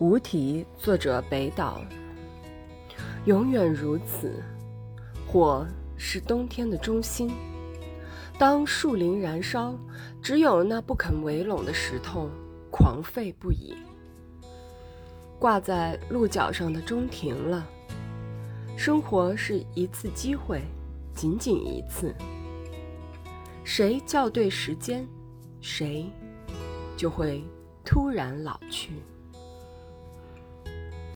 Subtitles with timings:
[0.00, 1.82] 无题，作者北岛。
[3.26, 4.42] 永远如此，
[5.26, 5.66] 火
[5.98, 7.30] 是冬天的中心。
[8.38, 9.74] 当树林燃烧，
[10.22, 12.30] 只有那不肯围拢的石头
[12.70, 13.76] 狂吠不已。
[15.38, 17.68] 挂在鹿角上的钟停了。
[18.78, 20.62] 生活是一次机会，
[21.14, 22.14] 仅仅一次。
[23.64, 25.06] 谁校对时间，
[25.60, 26.10] 谁
[26.96, 27.44] 就会
[27.84, 28.92] 突然老去。